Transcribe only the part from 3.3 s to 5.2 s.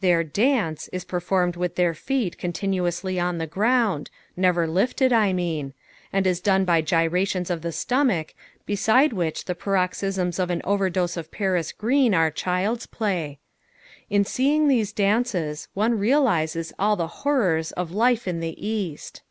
the ground never lifted,